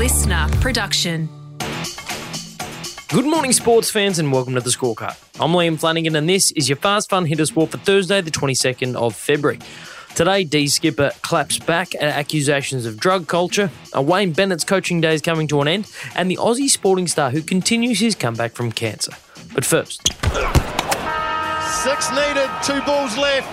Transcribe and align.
listener 0.00 0.48
production. 0.62 1.28
Good 3.10 3.26
morning, 3.26 3.52
sports 3.52 3.90
fans, 3.90 4.18
and 4.18 4.32
welcome 4.32 4.54
to 4.54 4.62
the 4.62 4.70
scorecard. 4.70 5.14
I'm 5.38 5.50
Liam 5.50 5.78
Flanagan, 5.78 6.16
and 6.16 6.26
this 6.26 6.52
is 6.52 6.70
your 6.70 6.76
Fast 6.76 7.10
Fun 7.10 7.26
Hitter 7.26 7.44
Sport 7.44 7.72
for 7.72 7.76
Thursday, 7.76 8.22
the 8.22 8.30
22nd 8.30 8.96
of 8.96 9.14
February. 9.14 9.58
Today, 10.14 10.44
D 10.44 10.68
skipper 10.68 11.10
claps 11.20 11.58
back 11.58 11.94
at 11.96 12.04
accusations 12.04 12.86
of 12.86 12.96
drug 12.96 13.28
culture, 13.28 13.70
a 13.92 14.00
Wayne 14.00 14.32
Bennett's 14.32 14.64
coaching 14.64 15.02
days 15.02 15.20
coming 15.20 15.46
to 15.48 15.60
an 15.60 15.68
end, 15.68 15.86
and 16.14 16.30
the 16.30 16.38
Aussie 16.38 16.70
sporting 16.70 17.06
star 17.06 17.30
who 17.30 17.42
continues 17.42 18.00
his 18.00 18.14
comeback 18.14 18.52
from 18.52 18.72
cancer. 18.72 19.12
But 19.54 19.66
first, 19.66 20.14
Six 21.84 22.10
needed, 22.12 22.48
two 22.64 22.80
balls 22.86 23.18
left. 23.18 23.46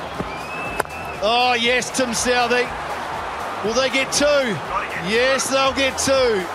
Oh, 1.22 1.58
yes, 1.60 1.92
Tim 1.98 2.12
Southee. 2.12 2.64
Will 3.66 3.74
they 3.74 3.90
get 3.90 4.14
two? 4.14 4.87
Yes, 5.06 5.50
they'll 5.50 5.74
get 5.74 5.98
two. 5.98 6.46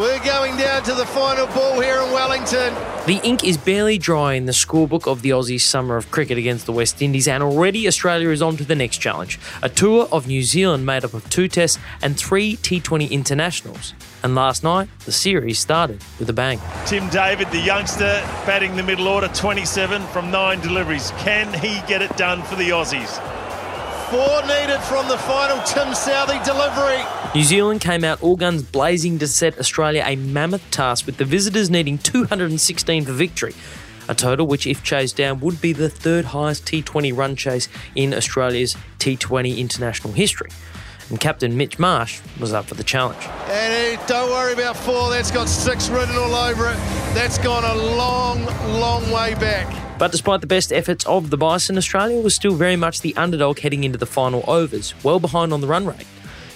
We're 0.00 0.24
going 0.24 0.56
down 0.56 0.84
to 0.84 0.94
the 0.94 1.04
final 1.06 1.48
ball 1.48 1.80
here 1.80 1.96
in 2.00 2.12
Wellington. 2.12 2.72
the 3.06 3.20
ink 3.24 3.42
is 3.42 3.56
barely 3.56 3.98
dry 3.98 4.34
in 4.34 4.46
the 4.46 4.52
scorebook 4.52 5.10
of 5.10 5.22
the 5.22 5.30
Aussies' 5.30 5.62
summer 5.62 5.96
of 5.96 6.08
cricket 6.12 6.38
against 6.38 6.66
the 6.66 6.72
West 6.72 7.02
Indies, 7.02 7.26
and 7.26 7.42
already 7.42 7.88
Australia 7.88 8.28
is 8.28 8.40
on 8.40 8.56
to 8.58 8.64
the 8.64 8.76
next 8.76 8.98
challenge 8.98 9.40
a 9.60 9.68
tour 9.68 10.06
of 10.12 10.28
New 10.28 10.42
Zealand 10.44 10.86
made 10.86 11.04
up 11.04 11.14
of 11.14 11.28
two 11.30 11.48
tests 11.48 11.78
and 12.00 12.16
three 12.16 12.56
T20 12.58 13.10
internationals. 13.10 13.92
And 14.22 14.36
last 14.36 14.62
night, 14.62 14.88
the 15.04 15.10
series 15.12 15.58
started 15.58 16.00
with 16.20 16.30
a 16.30 16.32
bang. 16.32 16.60
Tim 16.86 17.08
David, 17.08 17.50
the 17.50 17.58
youngster, 17.60 18.22
batting 18.46 18.76
the 18.76 18.84
middle 18.84 19.08
order, 19.08 19.28
27 19.28 20.00
from 20.08 20.30
nine 20.30 20.60
deliveries. 20.60 21.10
Can 21.18 21.52
he 21.54 21.80
get 21.88 22.02
it 22.02 22.16
done 22.16 22.42
for 22.44 22.54
the 22.54 22.68
Aussies? 22.70 23.18
Four 24.10 24.40
needed 24.46 24.80
from 24.80 25.06
the 25.06 25.18
final 25.18 25.58
Tim 25.64 25.88
Southee 25.88 26.42
delivery. 26.42 27.04
New 27.34 27.44
Zealand 27.44 27.82
came 27.82 28.04
out 28.04 28.22
all 28.22 28.36
guns 28.36 28.62
blazing 28.62 29.18
to 29.18 29.26
set 29.26 29.58
Australia 29.58 30.02
a 30.06 30.16
mammoth 30.16 30.70
task 30.70 31.04
with 31.04 31.18
the 31.18 31.26
visitors 31.26 31.68
needing 31.68 31.98
216 31.98 33.04
for 33.04 33.12
victory. 33.12 33.54
A 34.08 34.14
total 34.14 34.46
which, 34.46 34.66
if 34.66 34.82
chased 34.82 35.16
down, 35.16 35.40
would 35.40 35.60
be 35.60 35.74
the 35.74 35.90
third 35.90 36.24
highest 36.24 36.64
T20 36.64 37.14
run 37.14 37.36
chase 37.36 37.68
in 37.94 38.14
Australia's 38.14 38.78
T20 38.98 39.58
international 39.58 40.14
history. 40.14 40.48
And 41.10 41.20
captain 41.20 41.58
Mitch 41.58 41.78
Marsh 41.78 42.22
was 42.40 42.54
up 42.54 42.64
for 42.64 42.76
the 42.76 42.84
challenge. 42.84 43.22
And 43.48 43.98
uh, 43.98 44.06
don't 44.06 44.30
worry 44.30 44.54
about 44.54 44.78
four, 44.78 45.10
that's 45.10 45.30
got 45.30 45.50
six 45.50 45.90
written 45.90 46.16
all 46.16 46.34
over 46.34 46.70
it. 46.70 46.76
That's 47.12 47.36
gone 47.36 47.64
a 47.64 47.74
long, 47.94 48.46
long 48.80 49.02
way 49.10 49.34
back. 49.34 49.87
But 49.98 50.12
despite 50.12 50.40
the 50.40 50.46
best 50.46 50.72
efforts 50.72 51.04
of 51.06 51.30
the 51.30 51.36
Bison, 51.36 51.76
Australia 51.76 52.20
was 52.20 52.34
still 52.34 52.54
very 52.54 52.76
much 52.76 53.00
the 53.00 53.16
underdog 53.16 53.58
heading 53.58 53.84
into 53.84 53.98
the 53.98 54.06
final 54.06 54.44
overs, 54.46 54.94
well 55.02 55.18
behind 55.18 55.52
on 55.52 55.60
the 55.60 55.66
run 55.66 55.86
rate. 55.86 56.06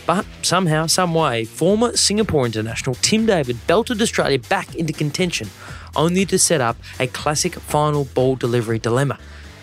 But 0.06 0.24
somehow, 0.42 0.86
some 0.86 1.14
way, 1.14 1.44
former 1.44 1.96
Singapore 1.96 2.46
international 2.46 2.94
Tim 2.96 3.26
David 3.26 3.66
belted 3.66 4.00
Australia 4.00 4.38
back 4.38 4.74
into 4.74 4.92
contention, 4.92 5.48
only 5.96 6.24
to 6.26 6.38
set 6.38 6.60
up 6.60 6.76
a 7.00 7.06
classic 7.08 7.54
final 7.54 8.04
ball 8.04 8.36
delivery 8.36 8.78
dilemma 8.78 9.18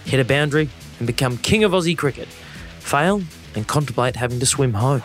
hit 0.05 0.19
a 0.19 0.25
boundary 0.25 0.69
and 0.97 1.07
become 1.07 1.37
king 1.37 1.63
of 1.63 1.71
Aussie 1.71 1.97
cricket, 1.97 2.27
fail 2.79 3.21
and 3.55 3.67
contemplate 3.67 4.15
having 4.15 4.39
to 4.39 4.45
swim 4.45 4.73
home. 4.73 5.01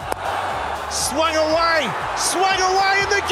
Swung 0.91 1.37
away, 1.37 1.91
swung 2.17 2.61
away 2.61 3.01
in 3.03 3.11
the 3.11 3.23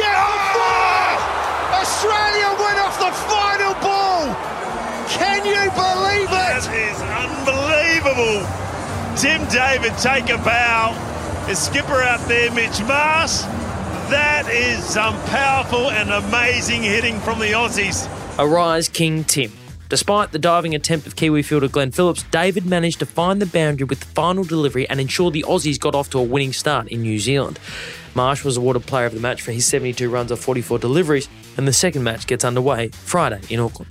Tim 9.23 9.47
David, 9.51 9.97
take 9.99 10.31
a 10.31 10.39
bow. 10.39 10.95
His 11.47 11.57
skipper 11.57 12.03
out 12.03 12.27
there, 12.27 12.51
Mitch 12.51 12.81
Marsh. 12.81 13.43
That 14.11 14.49
is 14.51 14.83
some 14.83 15.15
powerful 15.27 15.93
and 15.93 16.11
amazing 16.11 16.83
hitting 16.83 17.21
from 17.21 17.39
the 17.39 17.53
Aussies. 17.53 18.09
Arise 18.41 18.89
King 18.89 19.23
Tim. 19.23 19.53
Despite 19.89 20.33
the 20.33 20.41
diving 20.41 20.75
attempt 20.75 21.07
of 21.07 21.15
Kiwi 21.15 21.43
fielder 21.43 21.69
Glenn 21.69 21.93
Phillips, 21.93 22.25
David 22.33 22.67
managed 22.67 22.99
to 22.99 23.07
find 23.07 23.41
the 23.41 23.47
boundary 23.47 23.85
with 23.85 24.01
the 24.01 24.07
final 24.07 24.43
delivery 24.43 24.89
and 24.89 25.01
ensure 25.01 25.31
the 25.31 25.45
Aussies 25.45 25.79
got 25.79 25.95
off 25.95 26.11
to 26.11 26.19
a 26.19 26.25
winning 26.25 26.53
start 26.53 26.89
in 26.89 27.03
New 27.03 27.21
Zealand. 27.21 27.61
Marsh 28.17 28.43
was 28.43 28.57
awarded 28.57 28.87
player 28.87 29.07
of 29.07 29.15
the 29.15 29.21
match 29.21 29.41
for 29.41 29.53
his 29.53 29.65
72 29.67 30.11
runs 30.11 30.33
off 30.33 30.41
44 30.41 30.81
deliveries, 30.81 31.29
and 31.57 31.69
the 31.69 31.73
second 31.73 32.03
match 32.03 32.27
gets 32.27 32.45
underway 32.45 32.89
Friday 32.89 33.41
in 33.51 33.61
Auckland. 33.61 33.89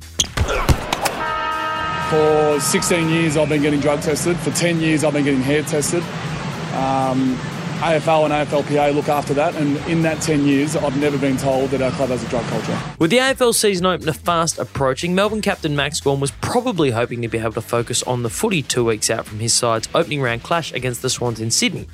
For 2.11 2.59
16 2.59 3.07
years, 3.07 3.37
I've 3.37 3.47
been 3.47 3.61
getting 3.61 3.79
drug 3.79 4.01
tested. 4.01 4.35
For 4.35 4.51
10 4.51 4.81
years, 4.81 5.05
I've 5.05 5.13
been 5.13 5.23
getting 5.23 5.39
hair 5.39 5.63
tested. 5.63 6.03
Um, 6.73 7.37
AFL 7.79 8.25
and 8.25 8.33
AFLPA 8.33 8.93
look 8.93 9.07
after 9.07 9.33
that, 9.35 9.55
and 9.55 9.77
in 9.87 10.01
that 10.01 10.21
10 10.21 10.45
years, 10.45 10.75
I've 10.75 10.97
never 10.97 11.17
been 11.17 11.37
told 11.37 11.69
that 11.69 11.81
our 11.81 11.91
club 11.91 12.09
has 12.09 12.21
a 12.21 12.27
drug 12.27 12.43
culture. 12.47 12.77
With 12.99 13.11
the 13.11 13.19
AFL 13.19 13.55
season 13.55 13.85
opener 13.85 14.11
fast 14.11 14.59
approaching, 14.59 15.15
Melbourne 15.15 15.41
captain 15.41 15.73
Max 15.73 16.01
Gawn 16.01 16.19
was 16.19 16.31
probably 16.41 16.91
hoping 16.91 17.21
to 17.21 17.29
be 17.29 17.37
able 17.37 17.53
to 17.53 17.61
focus 17.61 18.03
on 18.03 18.23
the 18.23 18.29
footy 18.29 18.61
two 18.61 18.83
weeks 18.83 19.09
out 19.09 19.25
from 19.25 19.39
his 19.39 19.53
side's 19.53 19.87
opening 19.95 20.21
round 20.21 20.43
clash 20.43 20.73
against 20.73 21.01
the 21.01 21.09
Swans 21.09 21.39
in 21.39 21.49
Sydney. 21.49 21.87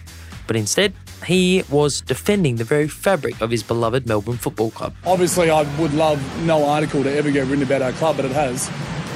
But 0.47 0.55
instead, 0.55 0.93
he 1.27 1.63
was 1.69 2.01
defending 2.01 2.55
the 2.55 2.63
very 2.63 2.87
fabric 2.87 3.39
of 3.39 3.51
his 3.51 3.61
beloved 3.61 4.07
Melbourne 4.07 4.37
Football 4.37 4.71
Club. 4.71 4.95
Obviously, 5.05 5.51
I 5.51 5.61
would 5.79 5.93
love 5.93 6.19
no 6.43 6.65
article 6.65 7.03
to 7.03 7.15
ever 7.15 7.29
get 7.29 7.45
written 7.45 7.63
about 7.63 7.83
our 7.83 7.91
club, 7.91 8.15
but 8.15 8.25
it 8.25 8.31
has. 8.31 8.67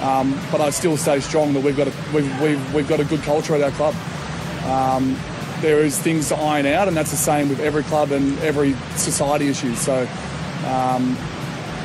Um, 0.02 0.40
but 0.52 0.62
I 0.62 0.72
still 0.72 0.98
stay 0.98 1.20
strong 1.20 1.54
that 1.54 1.64
we've 1.64 1.78
got 1.78 1.88
a, 1.88 1.94
we've, 2.14 2.42
we've, 2.42 2.74
we've 2.74 2.88
got 2.88 3.00
a 3.00 3.06
good 3.06 3.22
culture 3.22 3.56
at 3.56 3.62
our 3.62 3.72
club. 3.72 3.96
Um, 4.66 5.18
there 5.62 5.82
is 5.82 5.98
things 6.00 6.30
to 6.30 6.36
iron 6.36 6.66
out, 6.66 6.88
and 6.88 6.98
that's 6.98 7.12
the 7.12 7.18
same 7.18 7.50
with 7.50 7.60
every 7.60 7.84
club 7.84 8.12
and 8.12 8.38
every 8.40 8.74
society 8.96 9.48
issue. 9.48 9.76
So 9.76 10.02
um, 10.66 11.16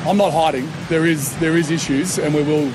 I'm 0.05 0.17
not 0.17 0.31
hiding. 0.31 0.67
There 0.89 1.05
is 1.05 1.37
there 1.37 1.55
is 1.57 1.69
issues, 1.69 2.17
and 2.17 2.33
we 2.33 2.41
will 2.41 2.71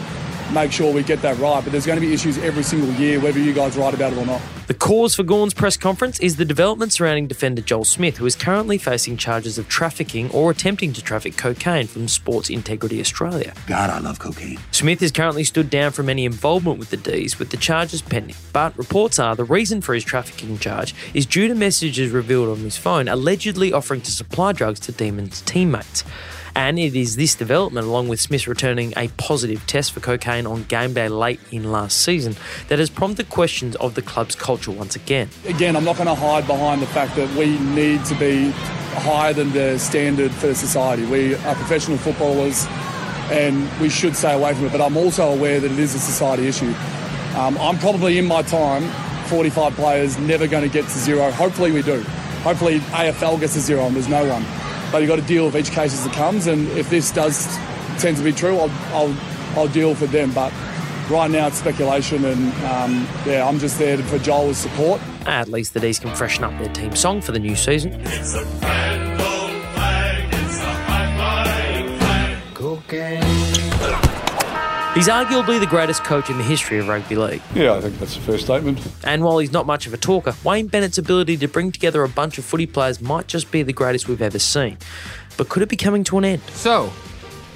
make 0.52 0.72
sure 0.72 0.92
we 0.92 1.02
get 1.02 1.22
that 1.22 1.38
right. 1.38 1.62
But 1.62 1.72
there's 1.72 1.86
going 1.86 2.00
to 2.00 2.06
be 2.06 2.12
issues 2.12 2.38
every 2.38 2.62
single 2.62 2.92
year, 2.94 3.20
whether 3.20 3.38
you 3.38 3.52
guys 3.52 3.76
write 3.76 3.94
about 3.94 4.12
it 4.12 4.18
or 4.18 4.26
not. 4.26 4.40
The 4.68 4.74
cause 4.74 5.14
for 5.14 5.22
Gawn's 5.22 5.54
press 5.54 5.76
conference 5.76 6.20
is 6.20 6.36
the 6.36 6.44
development 6.44 6.92
surrounding 6.92 7.26
defender 7.26 7.60
Joel 7.60 7.84
Smith, 7.84 8.18
who 8.18 8.26
is 8.26 8.36
currently 8.36 8.78
facing 8.78 9.16
charges 9.16 9.58
of 9.58 9.68
trafficking 9.68 10.30
or 10.30 10.50
attempting 10.50 10.92
to 10.92 11.02
traffic 11.02 11.36
cocaine 11.36 11.86
from 11.86 12.08
Sports 12.08 12.48
Integrity 12.48 13.00
Australia. 13.00 13.52
God, 13.66 13.90
I 13.90 13.98
love 13.98 14.18
cocaine. 14.18 14.58
Smith 14.70 15.02
is 15.02 15.10
currently 15.10 15.44
stood 15.44 15.68
down 15.68 15.90
from 15.90 16.08
any 16.08 16.24
involvement 16.24 16.78
with 16.78 16.90
the 16.90 16.96
Dees, 16.96 17.38
with 17.38 17.50
the 17.50 17.56
charges 17.56 18.02
pending. 18.02 18.36
But 18.52 18.76
reports 18.78 19.18
are 19.18 19.34
the 19.34 19.44
reason 19.44 19.80
for 19.80 19.94
his 19.94 20.04
trafficking 20.04 20.58
charge 20.58 20.94
is 21.12 21.26
due 21.26 21.48
to 21.48 21.54
messages 21.54 22.10
revealed 22.10 22.48
on 22.48 22.58
his 22.58 22.76
phone 22.76 23.08
allegedly 23.08 23.72
offering 23.72 24.00
to 24.02 24.10
supply 24.10 24.52
drugs 24.52 24.80
to 24.80 24.92
Demon's 24.92 25.42
teammates. 25.42 26.04
And 26.54 26.78
it 26.78 26.94
is 26.94 27.16
this 27.16 27.34
development, 27.34 27.86
along 27.86 28.08
with 28.08 28.20
Smith 28.20 28.46
returning 28.46 28.92
a 28.96 29.08
positive 29.16 29.66
test 29.66 29.92
for 29.92 30.00
cocaine 30.00 30.46
on 30.46 30.64
game 30.64 30.94
day 30.94 31.08
late 31.08 31.40
in 31.50 31.72
last 31.72 32.02
season, 32.02 32.36
that 32.68 32.78
has 32.78 32.90
prompted 32.90 33.30
questions 33.30 33.76
of 33.76 33.94
the 33.94 34.02
club's 34.02 34.34
culture 34.34 34.70
once 34.70 34.96
again. 34.96 35.28
Again, 35.46 35.76
I'm 35.76 35.84
not 35.84 35.96
going 35.96 36.08
to 36.08 36.14
hide 36.14 36.46
behind 36.46 36.82
the 36.82 36.86
fact 36.86 37.16
that 37.16 37.28
we 37.36 37.58
need 37.58 38.04
to 38.06 38.14
be 38.16 38.50
higher 39.00 39.32
than 39.32 39.52
the 39.52 39.78
standard 39.78 40.30
for 40.32 40.54
society. 40.54 41.04
We 41.06 41.34
are 41.34 41.54
professional 41.54 41.96
footballers 41.98 42.66
and 43.30 43.70
we 43.80 43.88
should 43.88 44.14
stay 44.14 44.34
away 44.34 44.54
from 44.54 44.66
it, 44.66 44.72
but 44.72 44.80
I'm 44.80 44.96
also 44.96 45.32
aware 45.32 45.58
that 45.58 45.70
it 45.70 45.78
is 45.78 45.94
a 45.94 45.98
society 45.98 46.46
issue. 46.46 46.74
Um, 47.36 47.56
I'm 47.58 47.78
probably 47.78 48.18
in 48.18 48.26
my 48.26 48.42
time, 48.42 48.82
45 49.28 49.74
players, 49.74 50.18
never 50.18 50.46
going 50.46 50.64
to 50.64 50.68
get 50.68 50.84
to 50.84 50.98
zero. 50.98 51.30
Hopefully 51.30 51.72
we 51.72 51.80
do. 51.80 52.02
Hopefully 52.42 52.80
AFL 52.80 53.40
gets 53.40 53.54
to 53.54 53.60
zero 53.60 53.86
and 53.86 53.96
there's 53.96 54.08
no 54.08 54.26
one. 54.26 54.44
But 54.92 54.98
you've 54.98 55.08
got 55.08 55.16
to 55.16 55.22
deal 55.22 55.46
with 55.46 55.56
each 55.56 55.70
case 55.70 55.94
as 55.94 56.04
it 56.04 56.12
comes, 56.12 56.46
and 56.46 56.68
if 56.72 56.90
this 56.90 57.10
does 57.10 57.46
tend 57.98 58.18
to 58.18 58.22
be 58.22 58.30
true, 58.30 58.58
I'll, 58.58 58.70
I'll, 58.94 59.16
I'll 59.56 59.68
deal 59.68 59.94
with 59.94 60.10
them. 60.10 60.32
But 60.32 60.52
right 61.10 61.30
now 61.30 61.46
it's 61.46 61.58
speculation, 61.58 62.24
and 62.26 62.52
um, 62.64 63.08
yeah, 63.26 63.48
I'm 63.48 63.58
just 63.58 63.78
there 63.78 63.96
for 63.96 64.18
Joel's 64.18 64.58
support. 64.58 65.00
At 65.26 65.48
least 65.48 65.72
the 65.72 65.80
Dees 65.80 65.98
can 65.98 66.14
freshen 66.14 66.44
up 66.44 66.58
their 66.58 66.72
team 66.74 66.94
song 66.94 67.22
for 67.22 67.32
the 67.32 67.38
new 67.38 67.56
season. 67.56 67.92
He's 75.02 75.08
arguably 75.08 75.58
the 75.58 75.66
greatest 75.66 76.04
coach 76.04 76.30
in 76.30 76.38
the 76.38 76.44
history 76.44 76.78
of 76.78 76.86
rugby 76.86 77.16
league. 77.16 77.42
Yeah, 77.56 77.74
I 77.74 77.80
think 77.80 77.98
that's 77.98 78.16
a 78.16 78.20
fair 78.20 78.38
statement. 78.38 78.86
And 79.02 79.24
while 79.24 79.38
he's 79.38 79.50
not 79.50 79.66
much 79.66 79.88
of 79.88 79.92
a 79.92 79.96
talker, 79.96 80.32
Wayne 80.44 80.68
Bennett's 80.68 80.96
ability 80.96 81.38
to 81.38 81.48
bring 81.48 81.72
together 81.72 82.04
a 82.04 82.08
bunch 82.08 82.38
of 82.38 82.44
footy 82.44 82.66
players 82.66 83.00
might 83.00 83.26
just 83.26 83.50
be 83.50 83.64
the 83.64 83.72
greatest 83.72 84.06
we've 84.06 84.22
ever 84.22 84.38
seen. 84.38 84.78
But 85.36 85.48
could 85.48 85.64
it 85.64 85.68
be 85.68 85.76
coming 85.76 86.04
to 86.04 86.18
an 86.18 86.24
end? 86.24 86.42
So, 86.50 86.92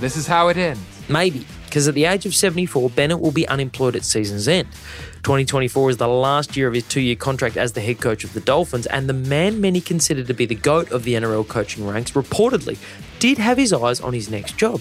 this 0.01 0.17
is 0.17 0.27
how 0.27 0.49
it 0.49 0.57
ends. 0.57 0.81
Maybe, 1.09 1.47
because 1.67 1.87
at 1.87 1.95
the 1.95 2.07
age 2.07 2.27
of 2.27 2.35
74, 2.35 2.91
Bennett 2.91 3.21
will 3.21 3.31
be 3.31 3.47
unemployed 3.47 3.95
at 3.95 4.03
season's 4.03 4.49
end. 4.49 4.67
2024 5.23 5.91
is 5.91 5.99
the 5.99 6.09
last 6.09 6.57
year 6.57 6.67
of 6.67 6.75
his 6.75 6.83
two 6.89 7.01
year 7.01 7.15
contract 7.15 7.57
as 7.57 7.75
the 7.75 7.81
head 7.81 8.01
coach 8.01 8.25
of 8.25 8.33
the 8.33 8.41
Dolphins, 8.41 8.87
and 8.87 9.09
the 9.09 9.15
man 9.15 9.61
many 9.61 9.81
consider 9.81 10.25
to 10.25 10.35
be 10.35 10.47
the 10.47 10.57
GOAT 10.57 10.91
of 10.91 11.05
the 11.05 11.15
NRL 11.15 11.47
coaching 11.47 11.87
ranks 11.87 12.11
reportedly 12.11 12.77
did 13.21 13.39
have 13.39 13.57
his 13.57 13.73
eyes 13.73 14.01
on 14.01 14.15
his 14.15 14.29
next 14.29 14.57
job. 14.57 14.81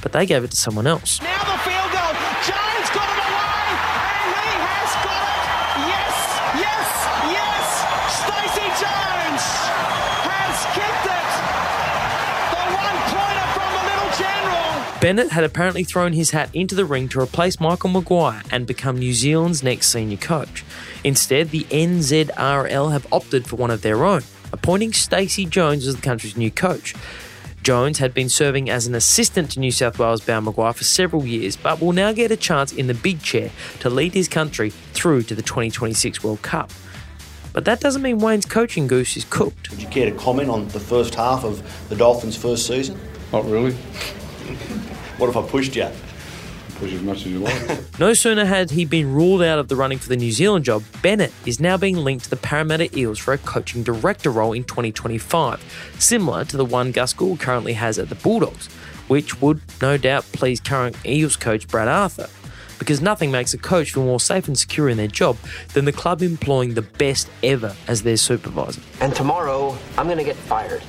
But 0.00 0.12
they 0.12 0.24
gave 0.24 0.42
it 0.42 0.52
to 0.52 0.56
someone 0.56 0.86
else. 0.86 1.20
Now 1.20 1.44
the 1.44 1.71
Bennett 15.12 15.32
had 15.32 15.44
apparently 15.44 15.84
thrown 15.84 16.14
his 16.14 16.30
hat 16.30 16.48
into 16.54 16.74
the 16.74 16.86
ring 16.86 17.06
to 17.10 17.20
replace 17.20 17.60
Michael 17.60 17.90
Maguire 17.90 18.40
and 18.50 18.66
become 18.66 18.96
New 18.96 19.12
Zealand's 19.12 19.62
next 19.62 19.88
senior 19.88 20.16
coach. 20.16 20.64
Instead, 21.04 21.50
the 21.50 21.64
NZRL 21.64 22.92
have 22.92 23.06
opted 23.12 23.46
for 23.46 23.56
one 23.56 23.70
of 23.70 23.82
their 23.82 24.06
own, 24.06 24.22
appointing 24.54 24.94
Stacey 24.94 25.44
Jones 25.44 25.86
as 25.86 25.96
the 25.96 26.00
country's 26.00 26.34
new 26.34 26.50
coach. 26.50 26.94
Jones 27.62 27.98
had 27.98 28.14
been 28.14 28.30
serving 28.30 28.70
as 28.70 28.86
an 28.86 28.94
assistant 28.94 29.50
to 29.50 29.60
New 29.60 29.70
South 29.70 29.98
Wales 29.98 30.22
bound 30.22 30.46
Maguire 30.46 30.72
for 30.72 30.84
several 30.84 31.26
years, 31.26 31.58
but 31.58 31.82
will 31.82 31.92
now 31.92 32.12
get 32.12 32.30
a 32.30 32.36
chance 32.36 32.72
in 32.72 32.86
the 32.86 32.94
big 32.94 33.20
chair 33.20 33.50
to 33.80 33.90
lead 33.90 34.14
his 34.14 34.28
country 34.28 34.70
through 34.70 35.24
to 35.24 35.34
the 35.34 35.42
2026 35.42 36.24
World 36.24 36.40
Cup. 36.40 36.70
But 37.52 37.66
that 37.66 37.80
doesn't 37.80 38.00
mean 38.00 38.16
Wayne's 38.16 38.46
coaching 38.46 38.86
goose 38.86 39.14
is 39.18 39.26
cooked. 39.26 39.68
Would 39.72 39.82
you 39.82 39.88
care 39.88 40.10
to 40.10 40.16
comment 40.16 40.48
on 40.48 40.68
the 40.68 40.80
first 40.80 41.14
half 41.14 41.44
of 41.44 41.90
the 41.90 41.96
Dolphins' 41.96 42.34
first 42.34 42.66
season? 42.66 42.98
Not 43.30 43.44
really. 43.44 43.76
What 45.22 45.28
if 45.28 45.36
I 45.36 45.42
pushed 45.42 45.76
you? 45.76 45.88
Push 46.80 46.94
as 46.94 47.02
much 47.02 47.18
as 47.18 47.26
you 47.28 47.38
like. 47.38 47.78
No 48.00 48.12
sooner 48.12 48.44
had 48.44 48.72
he 48.72 48.84
been 48.84 49.14
ruled 49.14 49.40
out 49.40 49.60
of 49.60 49.68
the 49.68 49.76
running 49.76 49.98
for 49.98 50.08
the 50.08 50.16
New 50.16 50.32
Zealand 50.32 50.64
job, 50.64 50.82
Bennett 51.00 51.32
is 51.46 51.60
now 51.60 51.76
being 51.76 51.94
linked 51.94 52.24
to 52.24 52.30
the 52.30 52.36
Parramatta 52.36 52.88
Eels 52.98 53.20
for 53.20 53.32
a 53.32 53.38
coaching 53.38 53.84
director 53.84 54.32
role 54.32 54.52
in 54.52 54.64
2025, 54.64 55.94
similar 56.00 56.44
to 56.46 56.56
the 56.56 56.64
one 56.64 56.90
Gus 56.90 57.12
Gould 57.12 57.38
currently 57.38 57.74
has 57.74 58.00
at 58.00 58.08
the 58.08 58.16
Bulldogs, 58.16 58.66
which 59.06 59.40
would 59.40 59.60
no 59.80 59.96
doubt 59.96 60.24
please 60.32 60.58
current 60.58 60.96
Eels 61.06 61.36
coach 61.36 61.68
Brad 61.68 61.86
Arthur. 61.86 62.28
Because 62.80 63.00
nothing 63.00 63.30
makes 63.30 63.54
a 63.54 63.58
coach 63.58 63.92
feel 63.92 64.02
more 64.02 64.18
safe 64.18 64.48
and 64.48 64.58
secure 64.58 64.88
in 64.88 64.96
their 64.96 65.06
job 65.06 65.36
than 65.72 65.84
the 65.84 65.92
club 65.92 66.20
employing 66.20 66.74
the 66.74 66.82
best 66.82 67.30
ever 67.44 67.76
as 67.86 68.02
their 68.02 68.16
supervisor. 68.16 68.82
And 69.00 69.14
tomorrow, 69.14 69.78
I'm 69.96 70.06
going 70.06 70.18
to 70.18 70.24
get 70.24 70.34
fired. 70.34 70.82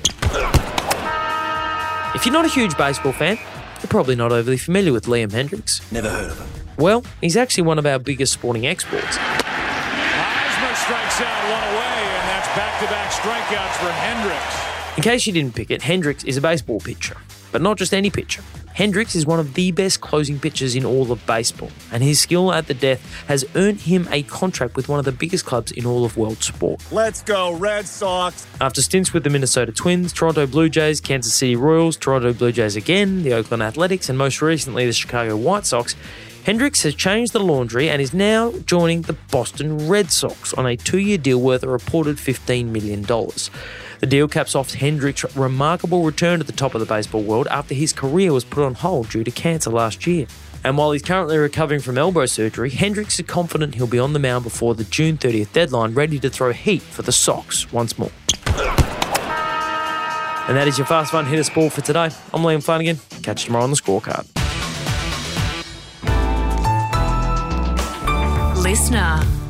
If 2.16 2.26
you're 2.26 2.34
not 2.34 2.46
a 2.46 2.50
huge 2.50 2.76
baseball 2.78 3.12
fan, 3.12 3.38
you're 3.84 3.90
probably 3.90 4.16
not 4.16 4.32
overly 4.32 4.58
familiar 4.58 4.94
with 4.94 5.06
Liam 5.06 5.32
Hendriks. 5.32 5.92
Never 5.92 6.10
heard 6.10 6.32
of 6.32 6.40
him. 6.40 6.48
Well, 6.78 7.04
he's 7.22 7.36
actually 7.36 7.64
one 7.64 7.78
of 7.78 7.86
our 7.86 8.00
biggest 8.00 8.32
sporting 8.34 8.66
exports. 8.66 9.18
Hosmer 9.18 10.76
strikes 10.76 11.22
out 11.22 11.44
one 11.52 11.64
away, 11.76 12.00
and 12.18 12.30
that's 12.30 12.48
back-to-back 12.56 13.12
strikeouts 13.12 13.76
for 13.84 13.92
Hendriks. 13.92 14.98
In 14.98 15.04
case 15.04 15.28
you 15.28 15.34
didn't 15.34 15.54
pick 15.56 15.70
it, 15.70 15.82
Hendriks 15.82 16.24
is 16.26 16.38
a 16.38 16.42
baseball 16.42 16.80
pitcher, 16.80 17.18
but 17.52 17.62
not 17.62 17.78
just 17.78 17.94
any 17.94 18.10
pitcher. 18.10 18.42
Hendriks 18.76 19.16
is 19.16 19.24
one 19.24 19.40
of 19.40 19.54
the 19.54 19.72
best 19.72 20.02
closing 20.02 20.40
pitchers 20.40 20.76
in 20.76 20.84
all 20.84 21.12
of 21.12 21.24
baseball, 21.28 21.70
and 21.92 22.02
his 22.02 22.20
skill 22.20 22.52
at 22.52 22.66
the 22.66 22.74
death 22.74 23.24
has 23.28 23.46
earned 23.54 23.82
him 23.82 24.08
a 24.10 24.24
contract 24.24 24.76
with 24.76 24.90
one 24.90 24.98
of 24.98 25.06
the 25.06 25.12
biggest 25.12 25.46
clubs 25.46 25.72
in 25.72 25.86
all 25.86 26.04
of 26.04 26.18
world 26.18 26.42
sport. 26.42 26.84
Let's 26.92 27.22
go, 27.22 27.54
Red 27.54 27.86
Sox. 27.86 28.48
After 28.60 28.82
stints 28.82 29.14
with 29.14 29.24
the 29.24 29.30
Minnesota 29.30 29.72
Twins, 29.72 30.12
Toronto 30.12 30.48
Blue 30.48 30.70
Jays, 30.70 31.00
Kansas 31.00 31.36
City 31.36 31.56
Royals, 31.56 31.98
Toronto 31.98 32.34
Blue 32.34 32.52
Jays 32.52 32.76
again, 32.76 33.22
the 33.22 33.34
Oakland 33.34 33.62
Athletics, 33.62 34.10
and 34.10 34.18
most 34.18 34.42
recently 34.42 34.88
the 34.88 34.94
Chicago 34.94 35.38
White 35.38 35.68
Sox, 35.68 35.96
Hendriks 36.46 36.84
has 36.84 36.94
changed 36.94 37.32
the 37.32 37.40
laundry 37.40 37.90
and 37.90 38.02
is 38.02 38.14
now 38.14 38.52
joining 38.66 39.04
the 39.04 39.14
Boston 39.32 39.88
Red 39.88 40.12
Sox 40.12 40.54
on 40.54 40.66
a 40.66 40.76
two 40.76 40.98
year 40.98 41.18
deal 41.18 41.40
worth 41.40 41.64
a 41.64 41.70
reported 41.70 42.18
$15 42.18 42.66
million. 42.66 43.02
The 43.04 44.06
deal 44.06 44.28
caps 44.28 44.54
off 44.54 44.74
Hendriks' 44.74 45.24
remarkable 45.42 46.04
return 46.04 46.40
to 46.40 46.46
the 46.46 46.52
top 46.52 46.76
of 46.76 46.82
the 46.82 46.86
baseball 46.86 47.24
world 47.24 47.48
after 47.48 47.74
his 47.74 47.94
career 47.94 48.34
was 48.34 48.44
put 48.44 48.66
on 48.66 48.74
hold 48.74 49.10
due 49.10 49.24
to 49.24 49.32
cancer 49.32 49.70
last 49.70 50.06
year. 50.06 50.28
And 50.66 50.78
while 50.78 50.92
he's 50.92 51.02
currently 51.02 51.38
recovering 51.38 51.80
from 51.80 51.98
elbow 51.98 52.26
surgery, 52.26 52.72
Hendriks 52.72 53.18
is 53.22 53.26
confident 53.26 53.76
he'll 53.76 53.88
be 53.88 54.00
on 54.00 54.12
the 54.12 54.20
mound 54.20 54.44
before 54.44 54.76
the 54.76 54.84
June 54.84 55.18
30th 55.18 55.54
deadline, 55.54 55.94
ready 55.94 56.20
to 56.20 56.30
throw 56.30 56.52
heat 56.52 56.82
for 56.82 57.04
the 57.04 57.14
Sox 57.14 57.72
once 57.72 57.98
more. 57.98 58.12
And 60.46 60.58
that 60.58 60.68
is 60.68 60.78
your 60.78 60.88
Fast 60.88 61.14
Fun 61.14 61.26
Hitter 61.26 61.44
Sport 61.44 61.72
for 61.72 61.80
today. 61.80 62.10
I'm 62.34 62.42
Liam 62.42 62.62
Flanagan. 62.62 62.98
Catch 63.22 63.44
you 63.44 63.46
tomorrow 63.46 63.64
on 63.64 63.70
the 63.70 63.78
scorecard. 63.78 64.43
Listener. 68.64 69.43